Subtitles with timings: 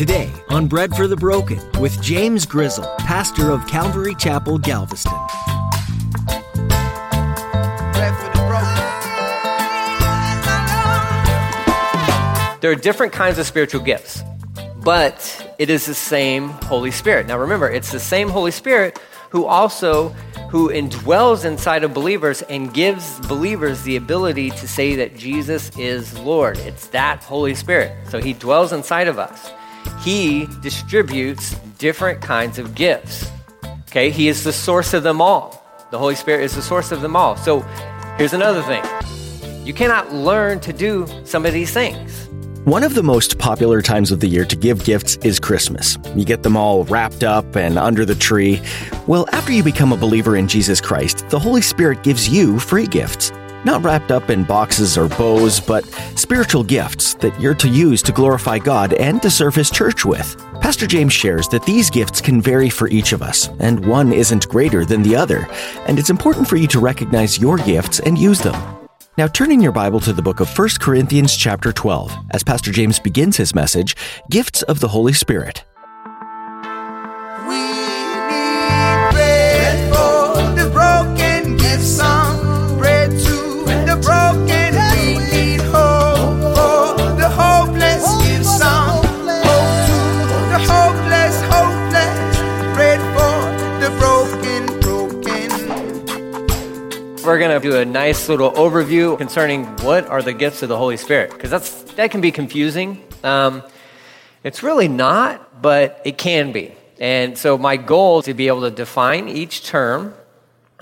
[0.00, 5.12] Today on Bread for the Broken with James Grizzle, pastor of Calvary Chapel, Galveston.
[12.62, 14.22] There are different kinds of spiritual gifts,
[14.82, 17.26] but it is the same Holy Spirit.
[17.26, 18.98] Now remember, it's the same Holy Spirit
[19.28, 20.08] who also
[20.48, 26.18] who indwells inside of believers and gives believers the ability to say that Jesus is
[26.20, 26.56] Lord.
[26.60, 27.94] It's that Holy Spirit.
[28.08, 29.52] So he dwells inside of us.
[30.02, 33.30] He distributes different kinds of gifts.
[33.88, 35.62] Okay, he is the source of them all.
[35.90, 37.36] The Holy Spirit is the source of them all.
[37.36, 37.60] So
[38.16, 38.84] here's another thing.
[39.66, 42.28] You cannot learn to do some of these things.
[42.64, 45.96] One of the most popular times of the year to give gifts is Christmas.
[46.14, 48.60] You get them all wrapped up and under the tree.
[49.06, 52.86] Well, after you become a believer in Jesus Christ, the Holy Spirit gives you free
[52.86, 53.32] gifts.
[53.64, 55.84] Not wrapped up in boxes or bows, but
[56.16, 60.36] spiritual gifts that you're to use to glorify God and to serve His church with.
[60.60, 64.48] Pastor James shares that these gifts can vary for each of us, and one isn't
[64.48, 65.46] greater than the other,
[65.86, 68.56] and it's important for you to recognize your gifts and use them.
[69.18, 72.72] Now turn in your Bible to the book of 1 Corinthians chapter 12 as Pastor
[72.72, 73.94] James begins his message,
[74.30, 75.64] Gifts of the Holy Spirit.
[97.24, 100.76] We're going to do a nice little overview concerning what are the gifts of the
[100.78, 103.04] Holy Spirit because that's that can be confusing.
[103.22, 103.62] Um,
[104.42, 106.74] it's really not, but it can be.
[106.98, 110.14] And so my goal is to be able to define each term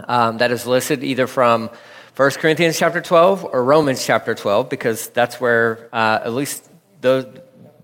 [0.07, 1.71] um, that is listed either from
[2.15, 7.27] 1 Corinthians chapter 12 or Romans chapter 12 because that's where uh, at least those,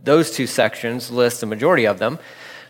[0.05, 2.21] those two sections list the majority of them.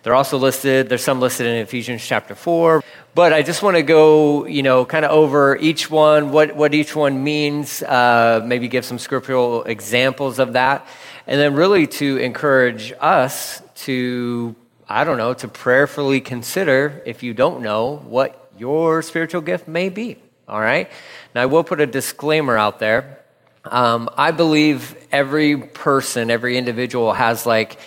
[0.05, 2.85] They're also listed, there's some listed in Ephesians chapter 4.
[3.15, 6.75] But I just want to go, you know, kind of over each one, what, what
[6.75, 10.87] each one means, uh, maybe give some scriptural examples of that,
[11.27, 14.55] and then really to encourage us to,
[14.87, 19.89] I don't know, to prayerfully consider, if you don't know, what your spiritual gift may
[19.89, 20.19] be.
[20.47, 20.91] All right?
[21.35, 23.21] Now, I will put a disclaimer out there.
[23.65, 27.79] Um, I believe every person, every individual has like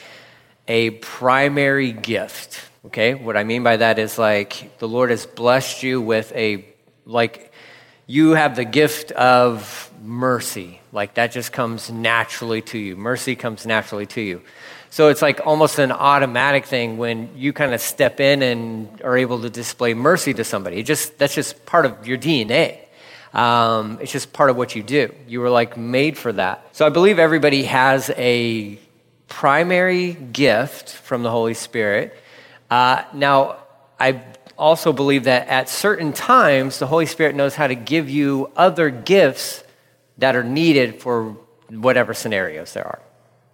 [0.67, 2.61] a primary gift.
[2.85, 6.65] Okay, what I mean by that is like the Lord has blessed you with a,
[7.05, 7.51] like,
[8.05, 10.79] you have the gift of mercy.
[10.91, 12.95] Like that just comes naturally to you.
[12.95, 14.41] Mercy comes naturally to you.
[14.89, 19.17] So it's like almost an automatic thing when you kind of step in and are
[19.17, 20.77] able to display mercy to somebody.
[20.77, 22.79] It just that's just part of your DNA.
[23.33, 25.13] Um, it's just part of what you do.
[25.27, 26.75] You were like made for that.
[26.75, 28.79] So I believe everybody has a
[29.27, 32.15] primary gift from the Holy Spirit.
[32.69, 33.57] Uh, now,
[33.99, 34.23] I
[34.57, 38.89] also believe that at certain times, the Holy Spirit knows how to give you other
[38.89, 39.63] gifts
[40.17, 41.37] that are needed for
[41.69, 42.99] whatever scenarios there are.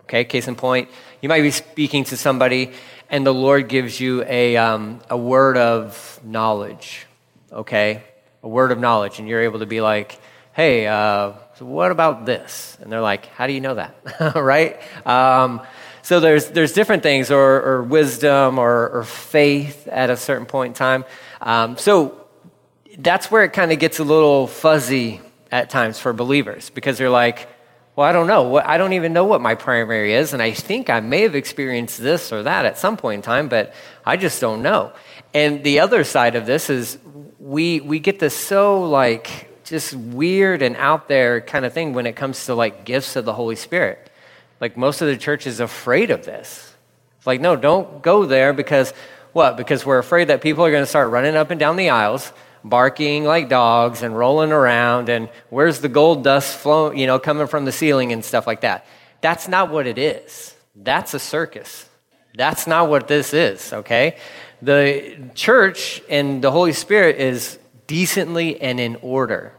[0.03, 0.89] Okay, case in point,
[1.21, 2.71] you might be speaking to somebody
[3.13, 7.05] and the Lord gives you a, um, a word of knowledge,
[7.51, 8.03] okay?
[8.41, 10.19] A word of knowledge, and you're able to be like,
[10.53, 12.77] hey, uh, so what about this?
[12.81, 13.95] And they're like, how do you know that?
[14.35, 14.79] right?
[15.05, 15.61] Um,
[16.03, 20.71] so there's, there's different things, or, or wisdom, or, or, faith at a certain point
[20.71, 21.05] in time.
[21.41, 22.25] Um, so
[22.97, 25.21] that's where it kind of gets a little fuzzy
[25.51, 27.47] at times for believers because they're like,
[27.95, 28.57] well, I don't know.
[28.57, 32.01] I don't even know what my primary is, and I think I may have experienced
[32.01, 33.73] this or that at some point in time, but
[34.05, 34.93] I just don't know.
[35.33, 36.97] And the other side of this is
[37.39, 42.05] we we get this so like just weird and out there kind of thing when
[42.05, 44.09] it comes to like gifts of the Holy Spirit.
[44.59, 46.73] Like most of the church is afraid of this.
[47.17, 48.93] It's like, no, don't go there because
[49.31, 49.57] what?
[49.57, 52.31] Because we're afraid that people are going to start running up and down the aisles
[52.63, 57.47] barking like dogs and rolling around and where's the gold dust flowing, you know, coming
[57.47, 58.85] from the ceiling and stuff like that.
[59.21, 60.55] That's not what it is.
[60.75, 61.87] That's a circus.
[62.35, 64.17] That's not what this is, okay?
[64.61, 69.53] The church and the Holy Spirit is decently and in order.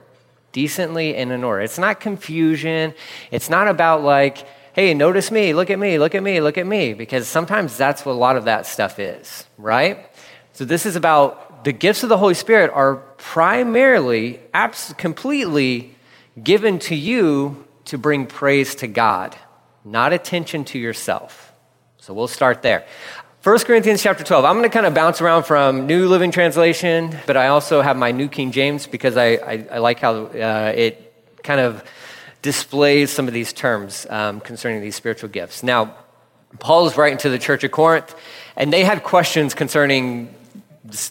[0.53, 1.62] Decently and in order.
[1.62, 2.94] It's not confusion.
[3.31, 6.67] It's not about like, hey, notice me, look at me, look at me, look at
[6.67, 10.11] me, because sometimes that's what a lot of that stuff is, right?
[10.53, 15.94] So this is about the gifts of the Holy Spirit are primarily, abs- completely
[16.43, 19.37] given to you to bring praise to God,
[19.85, 21.53] not attention to yourself.
[21.99, 22.85] So we'll start there.
[23.44, 24.43] 1 Corinthians chapter 12.
[24.43, 27.94] I'm going to kind of bounce around from New Living Translation, but I also have
[27.94, 31.12] my New King James because I, I, I like how uh, it
[31.43, 31.85] kind of
[32.41, 35.62] displays some of these terms um, concerning these spiritual gifts.
[35.62, 35.94] Now,
[36.58, 38.14] Paul is writing to the church of Corinth,
[38.56, 40.35] and they had questions concerning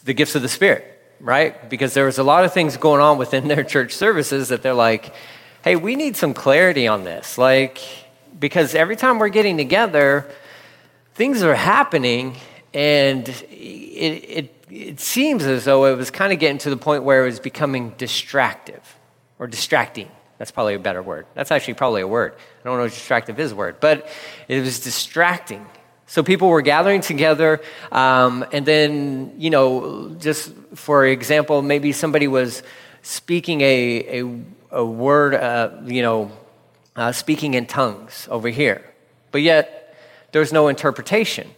[0.04, 0.88] the gifts of the Spirit,
[1.20, 1.70] right?
[1.70, 4.74] Because there was a lot of things going on within their church services that they're
[4.74, 5.14] like,
[5.64, 7.38] hey, we need some clarity on this.
[7.38, 7.78] Like,
[8.40, 10.26] because every time we're getting together,
[11.16, 12.36] things are happening,
[12.74, 17.04] and it, it, it seems as though it was kind of getting to the point
[17.04, 18.98] where it was becoming distractive
[19.40, 20.10] or distracting.
[20.38, 21.28] That's probably a better word.
[21.36, 22.34] That's actually probably a word.
[22.36, 24.08] I don't know if distractive is a word, but
[24.48, 25.66] it was distracting.
[26.08, 27.62] So people were gathering together,
[27.92, 32.62] um, and then, you know, just for example, maybe somebody was
[33.04, 36.32] speaking a, a, a word, uh, you know,
[36.96, 38.84] uh, speaking in tongues over here,
[39.32, 39.83] but yet
[40.34, 41.50] there's no interpretation.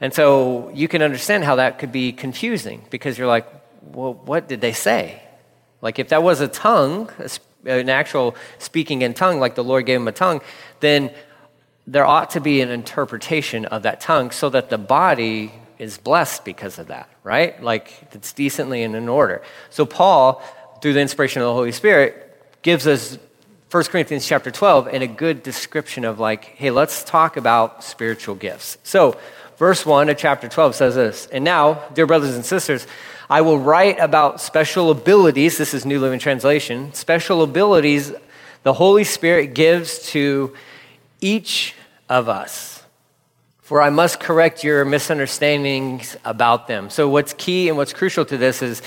[0.00, 3.46] And so you can understand how that could be confusing because you're like,
[3.82, 5.22] well, what did they say?
[5.82, 7.10] Like, if that was a tongue,
[7.64, 10.40] an actual speaking in tongue, like the Lord gave him a tongue,
[10.80, 11.10] then
[11.86, 16.44] there ought to be an interpretation of that tongue so that the body is blessed
[16.44, 17.62] because of that, right?
[17.62, 19.42] Like, it's decently and in order.
[19.70, 20.42] So, Paul,
[20.82, 22.26] through the inspiration of the Holy Spirit,
[22.62, 23.18] gives us
[23.70, 28.34] 1 Corinthians chapter 12 and a good description of, like, hey, let's talk about spiritual
[28.34, 28.78] gifts.
[28.82, 29.16] So,
[29.58, 32.84] verse 1 of chapter 12 says this And now, dear brothers and sisters,
[33.28, 35.56] I will write about special abilities.
[35.56, 36.92] This is New Living Translation.
[36.94, 38.12] Special abilities
[38.64, 40.52] the Holy Spirit gives to
[41.20, 41.76] each
[42.08, 42.82] of us.
[43.60, 46.90] For I must correct your misunderstandings about them.
[46.90, 48.82] So, what's key and what's crucial to this is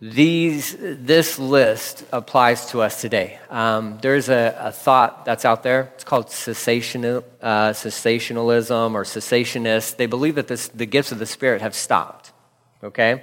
[0.00, 3.38] these, this list applies to us today.
[3.50, 5.92] Um, there's a, a, thought that's out there.
[5.94, 9.96] It's called cessational, uh, cessationalism or cessationists.
[9.96, 12.32] They believe that this, the gifts of the Spirit have stopped
[12.82, 13.22] okay?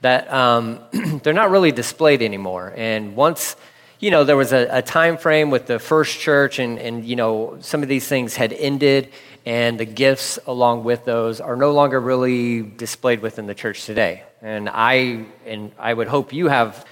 [0.00, 0.80] That um,
[1.22, 2.72] they're not really displayed anymore.
[2.76, 3.56] And once,
[3.98, 7.16] you know, there was a, a time frame with the first church, and, and, you
[7.16, 9.10] know, some of these things had ended,
[9.46, 14.24] and the gifts along with those are no longer really displayed within the church today.
[14.42, 16.84] And I, and I would hope you have,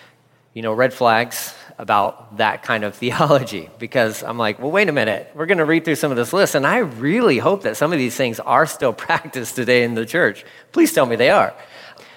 [0.52, 4.92] you know, red flags about that kind of theology because I'm like, well, wait a
[4.92, 5.32] minute.
[5.34, 7.92] We're going to read through some of this list, and I really hope that some
[7.92, 10.44] of these things are still practiced today in the church.
[10.70, 11.52] Please tell me they are.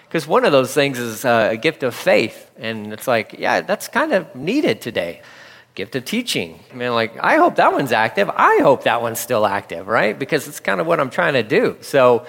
[0.07, 2.49] Because one of those things is uh, a gift of faith.
[2.57, 5.21] And it's like, yeah, that's kind of needed today.
[5.77, 6.59] Gift of teaching.
[6.71, 8.31] I mean, like, I hope that one's active.
[8.35, 10.17] I hope that one's still active, right?
[10.17, 11.77] Because it's kind of what I'm trying to do.
[11.81, 12.25] So,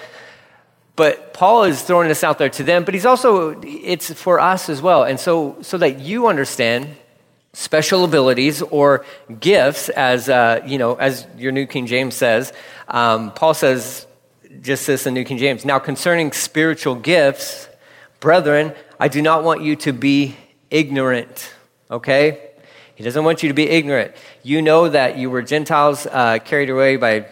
[0.95, 4.69] but Paul is throwing this out there to them, but he's also, it's for us
[4.69, 5.03] as well.
[5.03, 6.89] And so, so that you understand
[7.53, 9.03] special abilities or
[9.39, 12.53] gifts, as, uh, you know, as your New King James says,
[12.87, 14.05] um, Paul says,
[14.61, 15.65] just this in New King James.
[15.65, 17.67] Now, concerning spiritual gifts,
[18.19, 20.35] Brethren, I do not want you to be
[20.69, 21.51] ignorant,
[21.89, 22.48] okay?
[22.99, 24.13] He doesn't want you to be ignorant.
[24.43, 27.27] You know that you were Gentiles uh, carried away by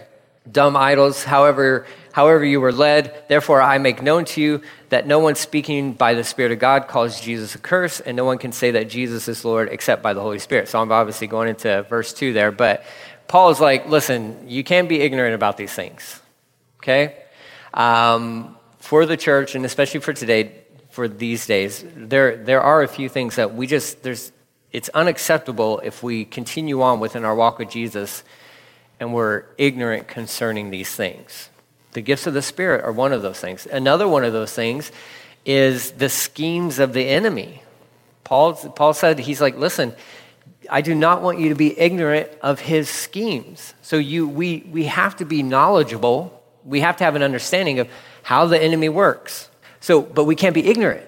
[0.50, 3.26] dumb idols, however, however you were led.
[3.28, 6.88] Therefore, I make known to you that no one speaking by the Spirit of God
[6.88, 10.14] calls Jesus a curse, and no one can say that Jesus is Lord except by
[10.14, 10.70] the Holy Spirit.
[10.70, 12.86] So I'm obviously going into verse 2 there, but
[13.28, 16.22] Paul is like, listen, you can't be ignorant about these things,
[16.78, 17.26] okay?
[17.74, 21.84] Um, for the church, and especially for today, for these days.
[21.94, 24.32] There, there are a few things that we just, there's,
[24.72, 28.24] it's unacceptable if we continue on within our walk with Jesus
[29.00, 31.50] and we're ignorant concerning these things.
[31.94, 33.66] The gifts of the Spirit are one of those things.
[33.66, 34.92] Another one of those things
[35.46, 37.64] is the schemes of the enemy.
[38.24, 39.96] Paul, Paul said, he's like, listen,
[40.70, 43.74] I do not want you to be ignorant of his schemes.
[43.82, 46.44] So you, we, we have to be knowledgeable.
[46.66, 47.88] We have to have an understanding of
[48.24, 49.50] how the enemy works.
[49.80, 51.06] So, but we can't be ignorant.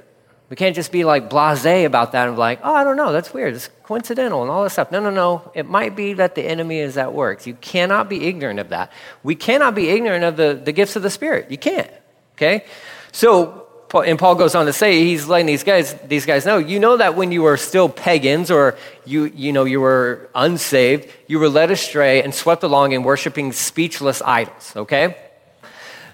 [0.49, 3.11] We can't just be like blase about that and be like, oh, I don't know,
[3.11, 4.91] that's weird, it's coincidental and all this stuff.
[4.91, 5.51] No, no, no.
[5.53, 7.45] It might be that the enemy is at work.
[7.45, 8.91] You cannot be ignorant of that.
[9.21, 11.51] We cannot be ignorant of the, the gifts of the Spirit.
[11.51, 11.91] You can't.
[12.35, 12.65] Okay?
[13.11, 16.79] So, and Paul goes on to say, he's letting these guys, these guys know, you
[16.79, 21.39] know that when you were still pagans or you, you know, you were unsaved, you
[21.39, 25.15] were led astray and swept along in worshiping speechless idols, okay?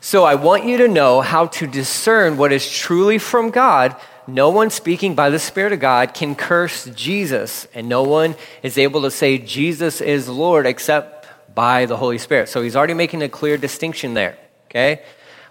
[0.01, 3.95] So I want you to know how to discern what is truly from God.
[4.27, 8.77] No one speaking by the Spirit of God can curse Jesus, and no one is
[8.77, 12.49] able to say Jesus is Lord except by the Holy Spirit.
[12.49, 15.03] So he's already making a clear distinction there, okay?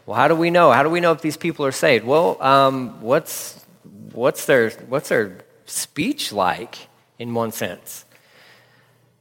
[0.06, 0.72] Well, how do we know?
[0.72, 2.04] How do we know if these people are saved?
[2.04, 3.64] Well, um, what's,
[4.12, 6.76] what's, their, what's their speech like
[7.18, 8.04] in one sense?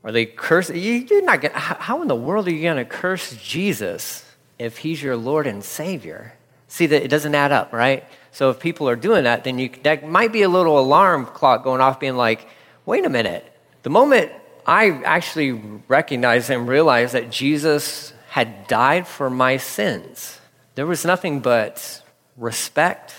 [0.03, 0.77] Are they cursing?
[0.77, 4.25] You're not gonna, how in the world are you going to curse Jesus?
[4.59, 6.33] if he's your Lord and Savior.
[6.73, 8.03] See that it doesn't add up, right?
[8.31, 11.63] So if people are doing that, then you, that might be a little alarm clock
[11.63, 12.47] going off, being like,
[12.83, 13.45] wait a minute.
[13.83, 14.31] The moment
[14.65, 15.51] I actually
[15.87, 20.39] recognized and realized that Jesus had died for my sins.
[20.73, 22.01] There was nothing but
[22.37, 23.13] respect,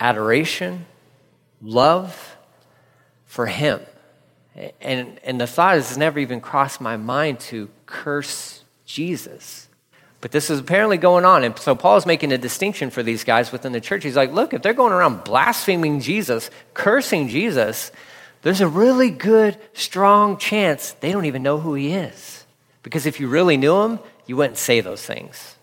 [0.00, 0.86] adoration,
[1.60, 2.36] love
[3.26, 3.80] for him.
[4.80, 9.68] And, and the thought has never even crossed my mind to curse Jesus.
[10.22, 11.42] But this is apparently going on.
[11.42, 14.04] And so Paul is making a distinction for these guys within the church.
[14.04, 17.90] He's like, look, if they're going around blaspheming Jesus, cursing Jesus,
[18.42, 22.46] there's a really good, strong chance they don't even know who he is.
[22.84, 25.56] Because if you really knew him, you wouldn't say those things.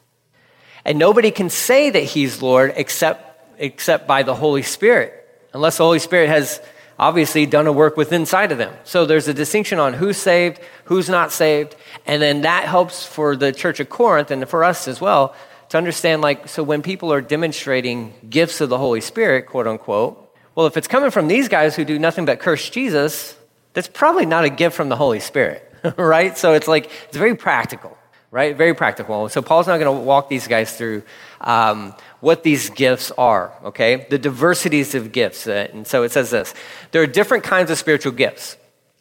[0.83, 5.13] And nobody can say that he's Lord except, except by the Holy Spirit,
[5.53, 6.61] unless the Holy Spirit has
[6.99, 8.73] obviously done a work within inside of them.
[8.83, 11.75] So there's a distinction on who's saved, who's not saved,
[12.05, 15.33] and then that helps for the church of Corinth and for us as well
[15.69, 20.35] to understand like so when people are demonstrating gifts of the Holy Spirit, quote unquote,
[20.55, 23.35] well if it's coming from these guys who do nothing but curse Jesus,
[23.73, 25.63] that's probably not a gift from the Holy Spirit,
[25.97, 26.37] right?
[26.37, 27.97] So it's like it's very practical
[28.31, 28.55] right?
[28.55, 29.29] Very practical.
[29.29, 31.03] So Paul's not going to walk these guys through
[31.41, 34.07] um, what these gifts are, okay?
[34.09, 35.47] The diversities of gifts.
[35.47, 36.53] Uh, and so it says this
[36.91, 38.57] there are different kinds of spiritual gifts,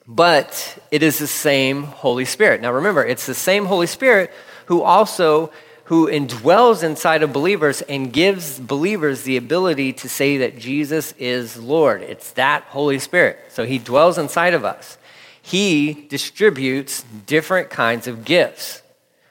[0.06, 2.60] but it is the same Holy Spirit.
[2.60, 4.32] Now remember, it's the same Holy Spirit
[4.66, 5.50] who also
[5.84, 11.56] who indwells inside of believers and gives believers the ability to say that Jesus is
[11.56, 12.02] Lord.
[12.02, 13.38] It's that Holy Spirit.
[13.48, 14.98] So he dwells inside of us.
[15.40, 18.82] He distributes different kinds of gifts.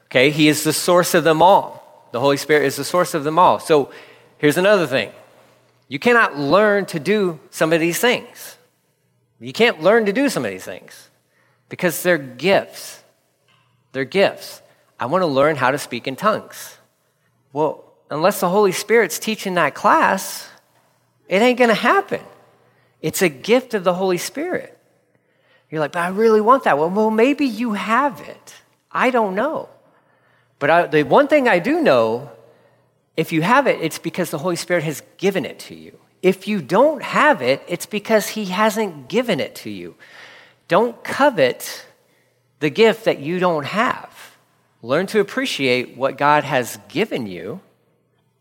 [0.08, 1.87] Okay, He is the source of them all.
[2.12, 3.60] The Holy Spirit is the source of them all.
[3.60, 3.92] So
[4.38, 5.12] here's another thing
[5.88, 8.58] you cannot learn to do some of these things.
[9.40, 11.10] You can't learn to do some of these things
[11.70, 13.04] because they're gifts.
[13.92, 14.62] They're gifts.
[15.00, 16.78] I want to learn how to speak in tongues.
[17.54, 20.50] Well, unless the Holy Spirit's teaching that class,
[21.28, 22.22] it ain't going to happen.
[23.02, 24.78] It's a gift of the Holy Spirit.
[25.70, 26.78] You're like, but I really want that.
[26.78, 28.56] Well, well maybe you have it.
[28.92, 29.70] I don't know.
[30.60, 32.32] But I, the one thing I do know,
[33.16, 35.98] if you have it, it's because the Holy Spirit has given it to you.
[36.22, 39.96] If you don't have it, it's because He hasn't given it to you.
[40.68, 41.86] Don't covet
[42.60, 44.36] the gift that you don't have.
[44.82, 47.62] Learn to appreciate what God has given you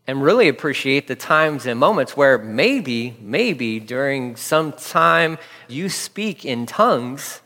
[0.07, 6.45] and really appreciate the times and moments where maybe, maybe during some time you speak
[6.45, 7.41] in tongues,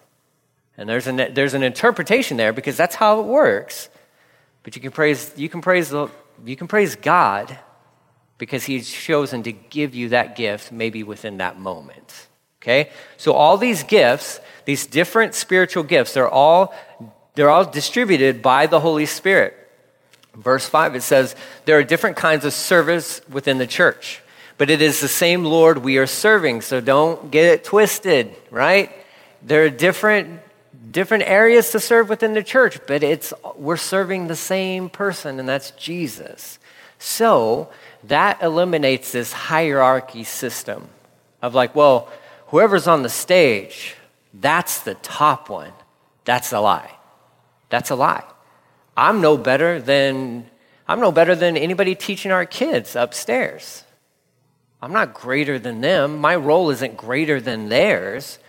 [0.77, 3.89] and there's an, there's an interpretation there because that's how it works.
[4.63, 6.09] But you can praise, you can praise, the,
[6.45, 7.57] you can praise God
[8.37, 12.27] because He's chosen to give you that gift maybe within that moment.
[12.61, 12.91] Okay?
[13.17, 16.73] So all these gifts, these different spiritual gifts, they're all,
[17.35, 19.57] they're all distributed by the Holy Spirit.
[20.35, 24.21] Verse 5, it says, There are different kinds of service within the church,
[24.57, 28.91] but it is the same Lord we are serving, so don't get it twisted, right?
[29.41, 30.39] There are different
[30.91, 35.47] different areas to serve within the church, but it's we're serving the same person, and
[35.47, 36.59] that's Jesus.
[36.99, 37.69] So
[38.03, 40.89] that eliminates this hierarchy system
[41.41, 42.09] of like, well,
[42.47, 43.95] whoever's on the stage,
[44.33, 45.73] that's the top one.
[46.25, 46.91] That's a lie.
[47.69, 48.23] That's a lie.
[48.95, 50.47] I'm no better than
[50.87, 53.83] I'm no better than anybody teaching our kids upstairs.
[54.81, 56.17] I'm not greater than them.
[56.17, 58.39] My role isn't greater than theirs.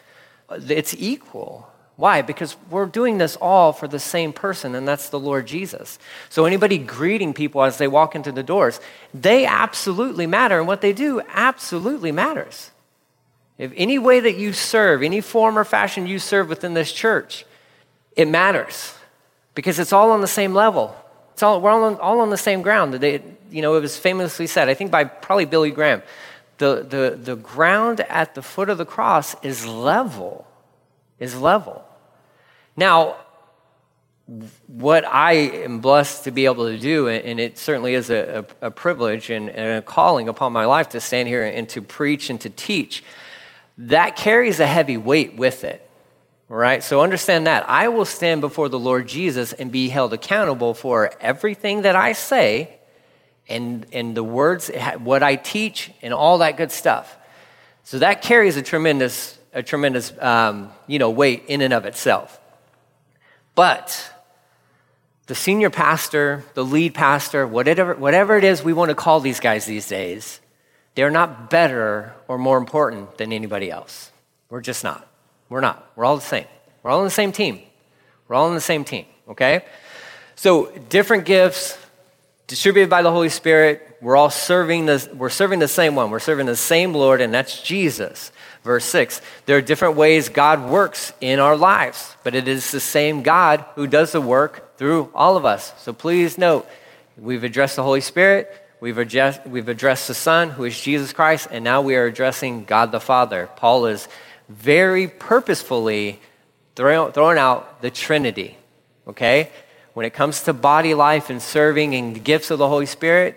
[0.51, 1.72] It's equal.
[2.03, 2.21] Why?
[2.21, 6.01] Because we're doing this all for the same person, and that's the Lord Jesus.
[6.31, 8.81] So, anybody greeting people as they walk into the doors,
[9.15, 12.73] they absolutely matter, and what they do absolutely matters.
[13.57, 17.47] If any way that you serve, any form or fashion you serve within this church,
[18.17, 18.97] it matters
[19.55, 20.97] because it's all on the same level.
[21.35, 22.95] It's all, we're all on, all on the same ground.
[22.95, 26.03] They, you know, it was famously said, I think by probably Billy Graham,
[26.59, 30.49] the, the, the ground at the foot of the cross is level
[31.21, 31.85] is level.
[32.77, 33.17] Now,
[34.67, 38.67] what I am blessed to be able to do, and it certainly is a, a,
[38.67, 42.31] a privilege and, and, a calling upon my life to stand here and to preach
[42.31, 43.05] and to teach,
[43.77, 45.89] that carries a heavy weight with it.
[46.49, 46.83] Right?
[46.83, 47.69] So understand that.
[47.69, 52.13] I will stand before the Lord Jesus and be held accountable for everything that I
[52.13, 52.79] say
[53.49, 57.17] and, and the words, what I teach, and all that good stuff.
[57.85, 62.41] So that carries a tremendous a tremendous um, you know, weight in and of itself.
[63.55, 64.13] But
[65.27, 69.41] the senior pastor, the lead pastor, whatever, whatever it is we want to call these
[69.41, 70.41] guys these days,
[70.95, 74.11] they're not better or more important than anybody else.
[74.51, 75.07] We're just not.
[75.49, 75.91] We're not.
[75.97, 76.47] We're all the same.
[76.83, 77.61] We're all on the same team.
[78.29, 79.65] We're all on the same team, okay?
[80.35, 81.79] So, different gifts,
[82.53, 83.97] distributed by the Holy Spirit.
[84.03, 86.11] We're all serving the, we're serving the same one.
[86.11, 88.31] We're serving the same Lord, and that's Jesus.
[88.63, 92.79] Verse 6 There are different ways God works in our lives, but it is the
[92.79, 95.73] same God who does the work through all of us.
[95.79, 96.69] So please note,
[97.17, 101.49] we've addressed the Holy Spirit, we've addressed, we've addressed the Son, who is Jesus Christ,
[101.51, 103.49] and now we are addressing God the Father.
[103.57, 104.09] Paul is
[104.51, 106.21] very purposefully
[106.77, 108.59] throwing out the Trinity,
[109.09, 109.49] okay?
[109.95, 113.37] When it comes to body life and serving and the gifts of the Holy Spirit,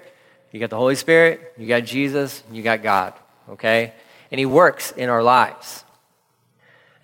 [0.52, 3.14] you got the Holy Spirit, you got Jesus, you got God,
[3.50, 3.94] okay?
[4.32, 5.84] And He works in our lives.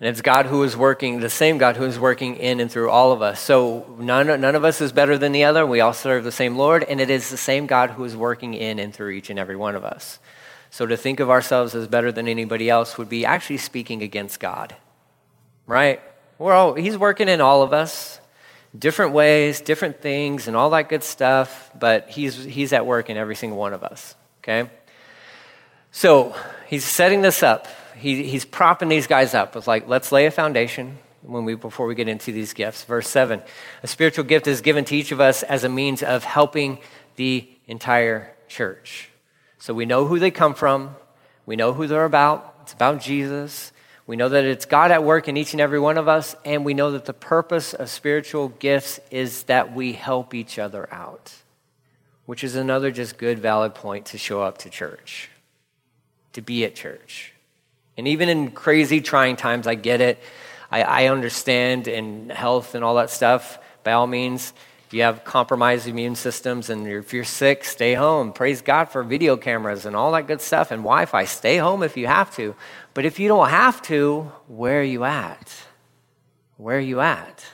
[0.00, 2.90] And it's God who is working, the same God who is working in and through
[2.90, 3.38] all of us.
[3.38, 5.64] So none, none of us is better than the other.
[5.64, 8.54] We all serve the same Lord, and it is the same God who is working
[8.54, 10.18] in and through each and every one of us.
[10.70, 14.40] So to think of ourselves as better than anybody else would be actually speaking against
[14.40, 14.74] God,
[15.66, 16.00] right?
[16.38, 18.18] We're all, he's working in all of us,
[18.76, 23.16] different ways, different things, and all that good stuff, but he's, he's at work in
[23.16, 24.70] every single one of us, okay?
[25.90, 26.34] So
[26.68, 27.68] he's setting this up.
[27.96, 29.54] He, he's propping these guys up.
[29.56, 32.84] It's like, let's lay a foundation when we, before we get into these gifts.
[32.84, 33.42] Verse 7
[33.82, 36.78] A spiritual gift is given to each of us as a means of helping
[37.16, 39.10] the entire church.
[39.58, 40.96] So we know who they come from,
[41.46, 42.48] we know who they're about.
[42.62, 43.72] It's about Jesus.
[44.06, 46.64] We know that it's God at work in each and every one of us, and
[46.64, 51.32] we know that the purpose of spiritual gifts is that we help each other out,
[52.26, 55.30] which is another just good, valid point to show up to church,
[56.32, 57.32] to be at church.
[57.96, 60.18] And even in crazy, trying times, I get it.
[60.70, 63.58] I, I understand in health and all that stuff.
[63.84, 64.52] By all means,
[64.92, 68.32] you have compromised immune systems and if you're sick, stay home.
[68.32, 71.24] Praise God for video cameras and all that good stuff and Wi Fi.
[71.24, 72.54] Stay home if you have to.
[72.94, 75.54] But if you don't have to, where are you at?
[76.56, 77.44] Where are you at?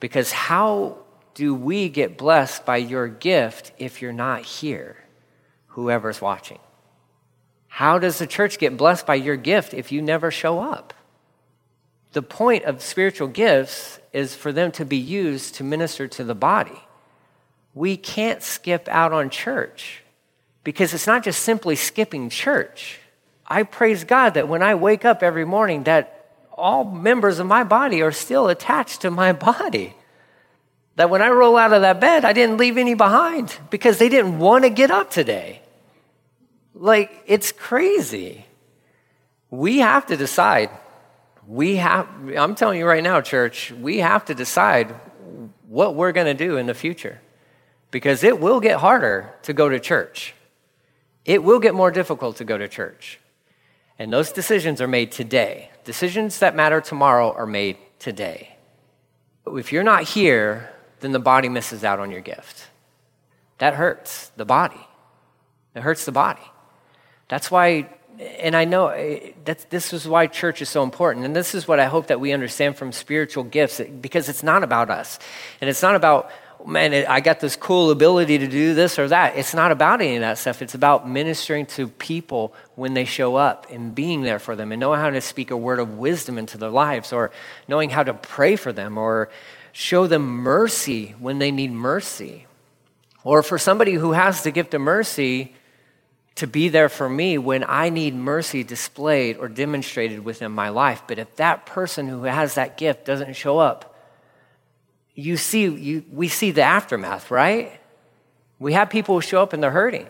[0.00, 0.98] Because how
[1.34, 4.96] do we get blessed by your gift if you're not here,
[5.68, 6.58] whoever's watching?
[7.68, 10.94] How does the church get blessed by your gift if you never show up?
[12.14, 16.34] The point of spiritual gifts is for them to be used to minister to the
[16.34, 16.80] body.
[17.74, 20.04] We can't skip out on church
[20.62, 23.00] because it's not just simply skipping church.
[23.44, 27.64] I praise God that when I wake up every morning that all members of my
[27.64, 29.96] body are still attached to my body.
[30.94, 34.08] That when I roll out of that bed, I didn't leave any behind because they
[34.08, 35.62] didn't want to get up today.
[36.76, 38.46] Like, it's crazy.
[39.50, 40.70] We have to decide
[41.46, 44.94] we have, I'm telling you right now, church, we have to decide
[45.68, 47.20] what we're going to do in the future
[47.90, 50.34] because it will get harder to go to church.
[51.24, 53.18] It will get more difficult to go to church.
[53.98, 55.70] And those decisions are made today.
[55.84, 58.56] Decisions that matter tomorrow are made today.
[59.46, 62.68] If you're not here, then the body misses out on your gift.
[63.58, 64.88] That hurts the body.
[65.74, 66.42] It hurts the body.
[67.28, 71.24] That's why and I know eh, that this is why church is so important.
[71.24, 74.62] And this is what I hope that we understand from spiritual gifts because it's not
[74.62, 75.18] about us.
[75.60, 76.30] And it's not about,
[76.66, 79.36] man, I got this cool ability to do this or that.
[79.36, 80.62] It's not about any of that stuff.
[80.62, 84.80] It's about ministering to people when they show up and being there for them and
[84.80, 87.30] knowing how to speak a word of wisdom into their lives or
[87.66, 89.28] knowing how to pray for them or
[89.72, 92.46] show them mercy when they need mercy.
[93.24, 95.54] Or for somebody who has the gift of mercy,
[96.36, 101.02] to be there for me when I need mercy displayed or demonstrated within my life.
[101.06, 103.94] But if that person who has that gift doesn't show up,
[105.14, 107.78] you see, you, we see the aftermath, right?
[108.58, 110.08] We have people who show up and they're hurting.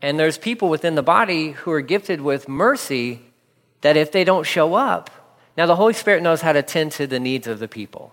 [0.00, 3.20] And there's people within the body who are gifted with mercy
[3.82, 5.10] that if they don't show up,
[5.56, 8.12] now the Holy Spirit knows how to tend to the needs of the people.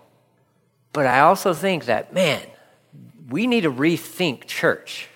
[0.92, 2.42] But I also think that, man,
[3.28, 5.08] we need to rethink church.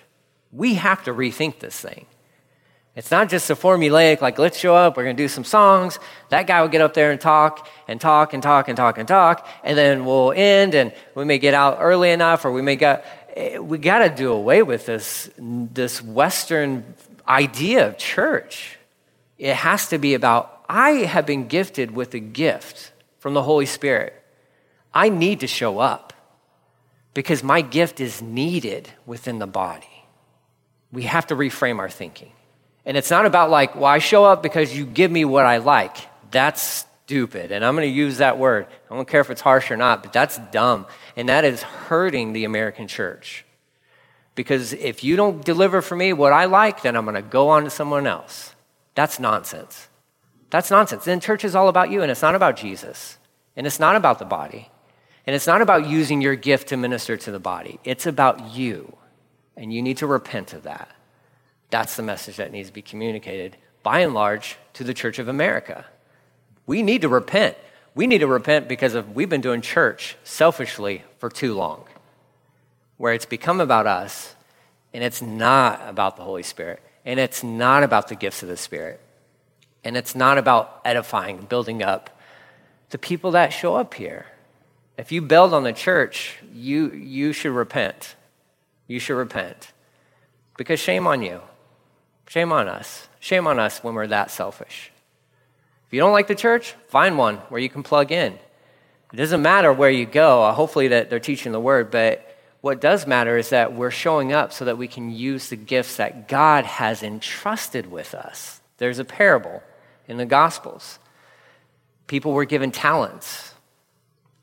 [0.51, 2.07] We have to rethink this thing.
[2.95, 5.99] It's not just a formulaic, like, let's show up, we're going to do some songs.
[6.29, 9.07] That guy will get up there and talk and talk and talk and talk and
[9.07, 12.77] talk, and then we'll end and we may get out early enough or we may
[12.77, 13.05] get,
[13.35, 16.85] eh, we got to do away with this, this Western
[17.27, 18.77] idea of church.
[19.37, 23.65] It has to be about, I have been gifted with a gift from the Holy
[23.65, 24.13] Spirit.
[24.93, 26.13] I need to show up
[27.13, 30.05] because my gift is needed within the body.
[30.93, 32.31] We have to reframe our thinking.
[32.85, 35.57] And it's not about like, well, I show up because you give me what I
[35.57, 35.97] like.
[36.31, 37.51] That's stupid.
[37.51, 38.67] And I'm going to use that word.
[38.89, 40.85] I don't care if it's harsh or not, but that's dumb.
[41.15, 43.45] And that is hurting the American church.
[44.35, 47.49] Because if you don't deliver for me what I like, then I'm going to go
[47.49, 48.53] on to someone else.
[48.93, 49.87] That's nonsense.
[50.49, 51.05] That's nonsense.
[51.05, 53.17] Then church is all about you, and it's not about Jesus.
[53.55, 54.69] And it's not about the body.
[55.25, 57.79] And it's not about using your gift to minister to the body.
[57.83, 58.95] It's about you.
[59.57, 60.94] And you need to repent of that.
[61.69, 65.27] That's the message that needs to be communicated, by and large, to the Church of
[65.27, 65.85] America.
[66.65, 67.57] We need to repent.
[67.93, 71.85] We need to repent because of we've been doing church selfishly for too long,
[72.97, 74.35] where it's become about us
[74.93, 78.57] and it's not about the Holy Spirit and it's not about the gifts of the
[78.57, 78.99] Spirit
[79.83, 82.19] and it's not about edifying, building up
[82.89, 84.25] the people that show up here.
[84.97, 88.15] If you build on the church, you, you should repent.
[88.87, 89.71] You should repent.
[90.57, 91.41] Because shame on you.
[92.27, 93.07] Shame on us.
[93.19, 94.91] Shame on us when we're that selfish.
[95.87, 98.33] If you don't like the church, find one where you can plug in.
[99.13, 100.43] It doesn't matter where you go.
[100.43, 104.33] Uh, hopefully that they're teaching the word, but what does matter is that we're showing
[104.33, 108.59] up so that we can use the gifts that God has entrusted with us.
[108.77, 109.61] There's a parable
[110.07, 110.99] in the Gospels.
[112.07, 113.53] People were given talents.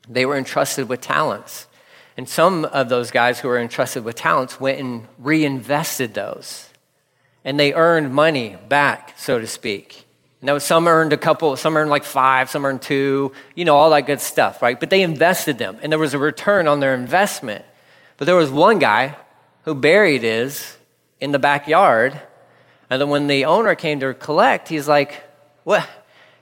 [0.07, 1.67] They were entrusted with talents.
[2.15, 6.69] And some of those guys who were entrusted with talents went and reinvested those.
[7.45, 10.05] And they earned money back, so to speak.
[10.41, 13.89] Now, some earned a couple, some earned like five, some earned two, you know, all
[13.91, 14.77] that good stuff, right?
[14.77, 17.63] But they invested them, and there was a return on their investment.
[18.17, 19.15] But there was one guy
[19.63, 20.77] who buried his
[21.21, 22.19] in the backyard,
[22.89, 25.23] and then when the owner came to collect, he's like,
[25.63, 25.87] What?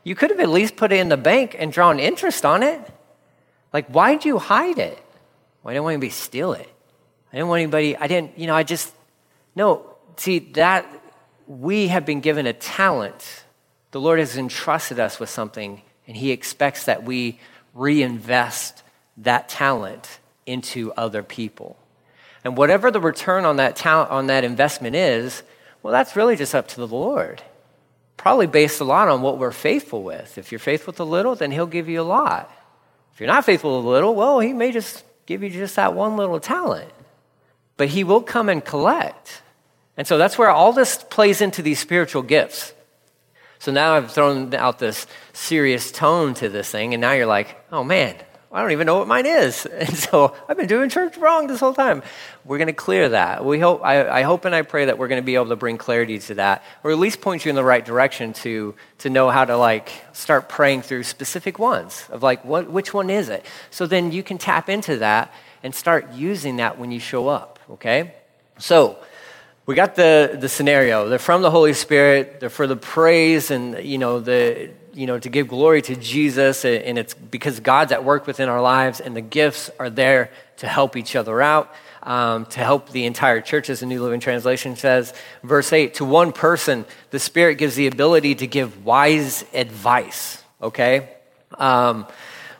[0.04, 2.82] You could have at least put it in the bank and drawn interest on it.
[3.72, 4.98] Like, why'd you hide it?
[5.62, 6.68] Well, I didn't want anybody to steal it.
[7.32, 8.92] I didn't want anybody, I didn't, you know, I just,
[9.56, 10.86] no, see, that,
[11.47, 13.43] we have been given a talent
[13.91, 17.39] the Lord has entrusted us with something, and He expects that we
[17.74, 18.84] reinvest
[19.17, 21.78] that talent into other people.
[22.43, 25.43] And whatever the return on that talent, on that investment is,
[25.84, 27.43] well, that's really just up to the Lord.
[28.17, 30.38] Probably based a lot on what we're faithful with.
[30.38, 32.52] If you're faithful with a little, then He'll give you a lot.
[33.13, 35.93] If you're not faithful with a little, well, He may just give you just that
[35.93, 36.91] one little talent.
[37.78, 39.41] But He will come and collect.
[40.02, 42.74] And so that's where all this plays into these spiritual gifts.
[43.60, 47.56] So now I've thrown out this serious tone to this thing, and now you're like,
[47.72, 48.16] oh man,
[48.52, 49.68] I don't even know what mine is.
[49.72, 52.02] And so I've been doing church wrong this whole time.
[52.46, 53.46] We're going to clear that.
[53.46, 55.56] We hope, I, I, hope and I pray that we're going to be able to
[55.56, 59.10] bring clarity to that, or at least point you in the right direction to, to
[59.12, 63.30] know how to like start praying through specific ones of like, what, which one is
[63.30, 63.46] it?
[63.70, 67.60] So then you can tap into that and start using that when you show up,
[67.70, 68.16] okay?
[68.58, 68.98] So,
[69.65, 71.08] we got the, the scenario.
[71.08, 72.39] They're from the Holy Spirit.
[72.39, 76.65] They're for the praise and, you know, the, you know, to give glory to Jesus.
[76.65, 80.67] And it's because God's at work within our lives and the gifts are there to
[80.67, 84.76] help each other out, um, to help the entire church, as the New Living Translation
[84.76, 85.13] says.
[85.43, 91.10] Verse 8, to one person, the Spirit gives the ability to give wise advice, okay?
[91.58, 92.08] Um,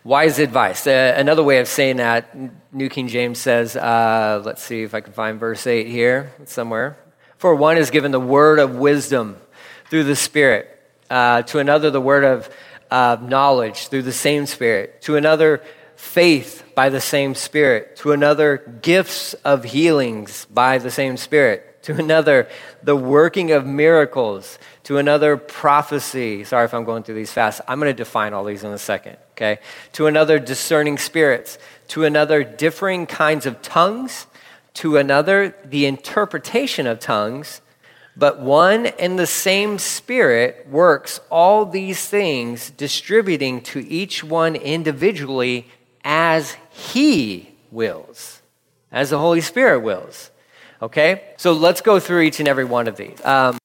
[0.04, 0.88] wise advice.
[0.88, 2.36] Uh, another way of saying that,
[2.74, 6.98] New King James says, uh, let's see if I can find verse 8 here somewhere.
[7.38, 9.38] For one is given the word of wisdom
[9.90, 12.50] through the Spirit, uh, to another, the word of
[12.90, 15.62] uh, knowledge through the same Spirit, to another,
[15.96, 21.96] faith by the same Spirit, to another, gifts of healings by the same Spirit, to
[21.96, 22.48] another,
[22.84, 26.44] the working of miracles, to another, prophecy.
[26.44, 27.62] Sorry if I'm going through these fast.
[27.67, 29.62] I'm going to define all these in a second okay?
[29.94, 31.58] To another, discerning spirits.
[31.89, 34.28] To another, differing kinds of tongues.
[34.76, 37.62] To another, the interpretation of tongues.
[38.15, 45.67] But one and the same Spirit works all these things, distributing to each one individually
[46.04, 48.41] as He wills,
[48.91, 50.30] as the Holy Spirit wills.
[50.82, 51.34] Okay?
[51.38, 53.24] So let's go through each and every one of these.
[53.24, 53.58] Um,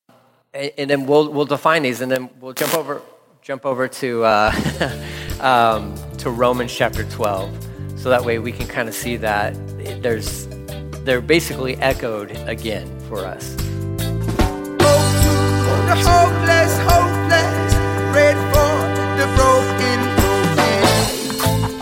[0.52, 3.02] and, and, then we'll, we'll define these, and then we'll jump over,
[3.42, 4.24] jump over to.
[4.24, 5.02] Uh,
[5.40, 7.98] um, to Romans chapter 12.
[8.00, 9.54] So that way we can kind of see that
[10.02, 10.46] there's,
[11.04, 13.54] they're basically echoed again for us.
[15.86, 17.05] the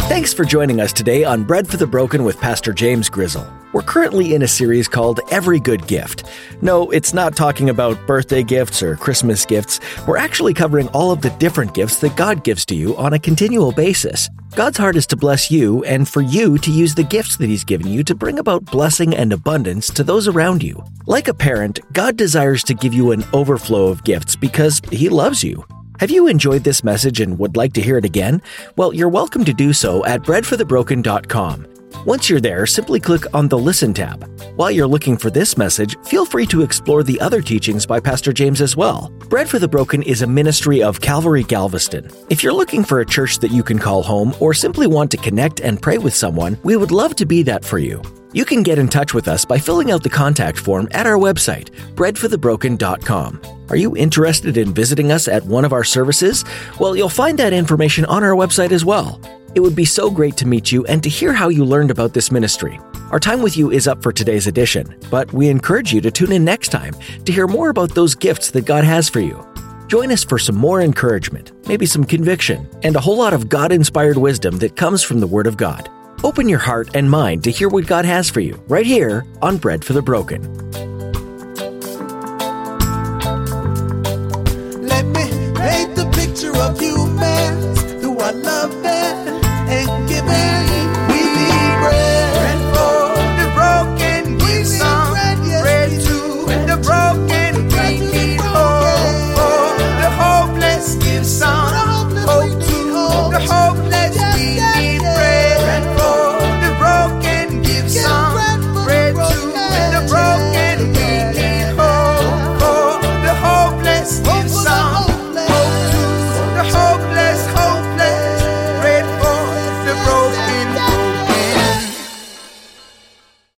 [0.06, 3.50] Thanks for joining us today on Bread for the Broken with Pastor James Grizzle.
[3.72, 6.24] We're currently in a series called Every Good Gift.
[6.60, 9.80] No, it's not talking about birthday gifts or Christmas gifts.
[10.06, 13.18] We're actually covering all of the different gifts that God gives to you on a
[13.18, 14.28] continual basis.
[14.54, 17.64] God's heart is to bless you and for you to use the gifts that He's
[17.64, 20.84] given you to bring about blessing and abundance to those around you.
[21.06, 25.42] Like a parent, God desires to give you an overflow of gifts because He loves
[25.42, 25.64] you.
[26.00, 28.42] Have you enjoyed this message and would like to hear it again?
[28.76, 31.66] Well, you're welcome to do so at breadforthebroken.com.
[32.04, 34.28] Once you're there, simply click on the Listen tab.
[34.56, 38.32] While you're looking for this message, feel free to explore the other teachings by Pastor
[38.32, 39.10] James as well.
[39.28, 42.10] Bread for the Broken is a ministry of Calvary Galveston.
[42.28, 45.16] If you're looking for a church that you can call home or simply want to
[45.16, 48.02] connect and pray with someone, we would love to be that for you.
[48.34, 51.16] You can get in touch with us by filling out the contact form at our
[51.16, 53.40] website, breadforthebroken.com.
[53.68, 56.44] Are you interested in visiting us at one of our services?
[56.80, 59.20] Well, you'll find that information on our website as well.
[59.54, 62.12] It would be so great to meet you and to hear how you learned about
[62.12, 62.80] this ministry.
[63.12, 66.32] Our time with you is up for today's edition, but we encourage you to tune
[66.32, 69.46] in next time to hear more about those gifts that God has for you.
[69.86, 73.70] Join us for some more encouragement, maybe some conviction, and a whole lot of God
[73.70, 75.88] inspired wisdom that comes from the Word of God.
[76.24, 79.58] Open your heart and mind to hear what God has for you right here on
[79.58, 80.73] Bread for the Broken.